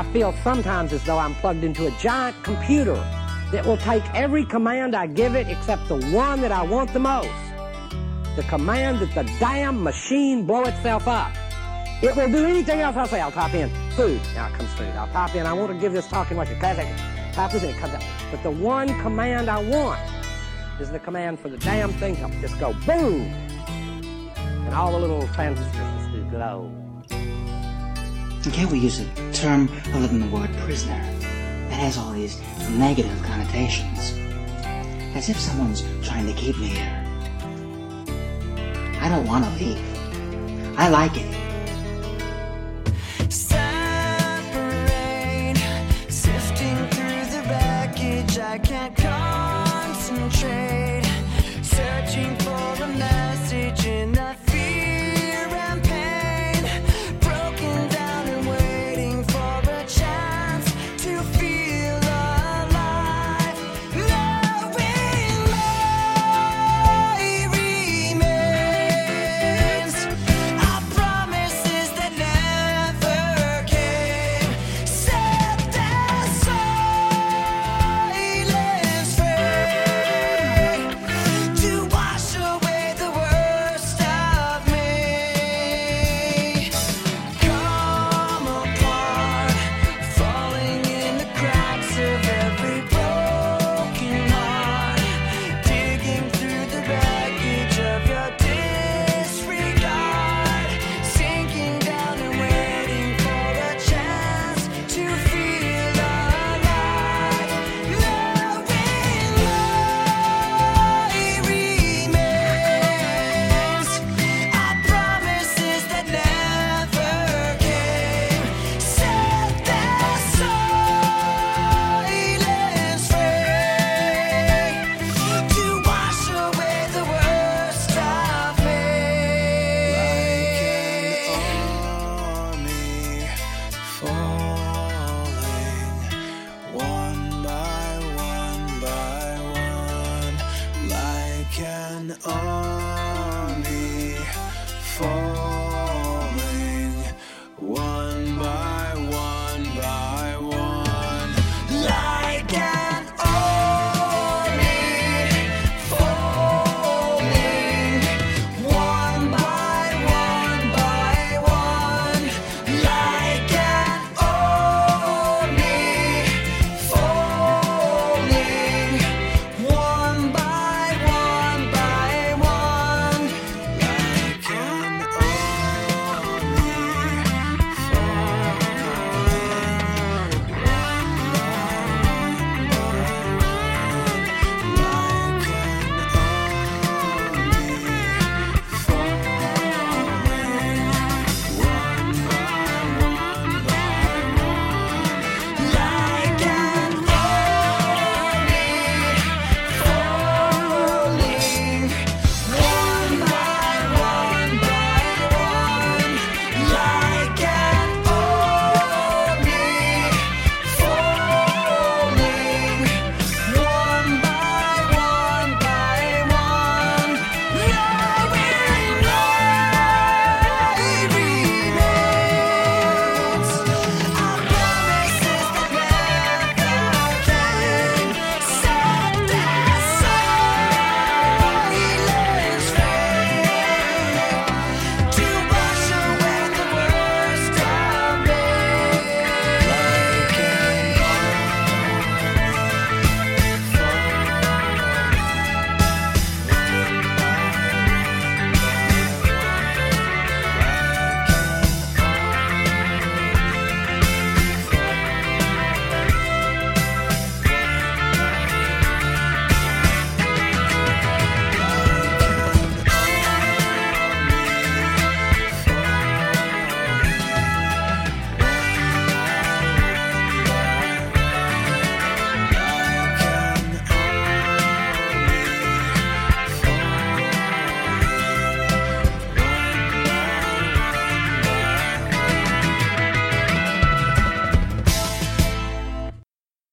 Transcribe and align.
I 0.00 0.12
feel 0.14 0.32
sometimes 0.42 0.94
as 0.94 1.04
though 1.04 1.18
I'm 1.18 1.34
plugged 1.34 1.62
into 1.62 1.86
a 1.86 1.90
giant 1.98 2.42
computer 2.42 2.94
that 3.52 3.66
will 3.66 3.76
take 3.76 4.02
every 4.14 4.46
command 4.46 4.96
I 4.96 5.06
give 5.06 5.34
it 5.34 5.46
except 5.46 5.88
the 5.88 5.98
one 6.06 6.40
that 6.40 6.50
I 6.50 6.62
want 6.62 6.94
the 6.94 6.98
most. 6.98 7.28
The 8.34 8.42
command 8.44 9.00
that 9.00 9.14
the 9.14 9.30
damn 9.38 9.82
machine 9.82 10.46
blow 10.46 10.62
itself 10.62 11.06
up. 11.06 11.30
It 12.02 12.16
will 12.16 12.30
do 12.30 12.46
anything 12.46 12.80
else 12.80 12.96
I 12.96 13.06
say. 13.08 13.20
I'll 13.20 13.30
type 13.30 13.52
in 13.52 13.68
food. 13.90 14.22
Now 14.34 14.46
it 14.46 14.54
comes 14.54 14.72
food. 14.72 14.88
I'll 14.94 15.06
type 15.08 15.34
in, 15.34 15.44
I 15.44 15.52
want 15.52 15.70
to 15.70 15.78
give 15.78 15.92
this 15.92 16.08
talk 16.08 16.30
in 16.30 16.38
Washington. 16.38 16.60
Class 16.60 16.78
action. 16.78 17.34
Type 17.34 17.50
this 17.50 17.62
in, 17.62 17.68
it 17.68 17.76
comes 17.76 17.92
out. 17.92 18.04
But 18.30 18.42
the 18.42 18.50
one 18.50 18.88
command 19.02 19.50
I 19.50 19.62
want 19.62 20.00
is 20.80 20.90
the 20.90 20.98
command 20.98 21.40
for 21.40 21.50
the 21.50 21.58
damn 21.58 21.92
thing 21.92 22.16
to 22.16 22.40
just 22.40 22.58
go 22.58 22.72
boom. 22.86 23.24
And 24.64 24.74
all 24.74 24.92
the 24.92 24.98
little 24.98 25.28
transistors 25.34 25.74
just 25.74 26.10
do 26.10 26.22
glow. 26.30 26.72
Can't 28.48 28.72
we 28.72 28.78
use 28.78 29.00
a 29.00 29.32
term 29.32 29.70
other 29.92 30.06
than 30.06 30.20
the 30.20 30.26
word 30.26 30.50
prisoner? 30.58 30.98
That 31.68 31.78
has 31.78 31.98
all 31.98 32.12
these 32.12 32.40
negative 32.70 33.22
connotations. 33.22 34.18
As 35.14 35.28
if 35.28 35.38
someone's 35.38 35.84
trying 36.02 36.26
to 36.26 36.32
keep 36.32 36.58
me 36.58 36.68
here. 36.68 37.06
I 39.00 39.08
don't 39.08 39.26
want 39.26 39.44
to 39.44 39.50
leave. 39.64 40.78
I 40.78 40.88
like 40.88 41.16
it 41.16 41.49